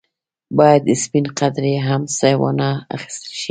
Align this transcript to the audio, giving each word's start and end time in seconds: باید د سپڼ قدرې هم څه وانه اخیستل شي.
باید 0.57 0.81
د 0.85 0.89
سپڼ 1.03 1.23
قدرې 1.39 1.75
هم 1.87 2.01
څه 2.17 2.27
وانه 2.41 2.69
اخیستل 2.95 3.33
شي. 3.41 3.49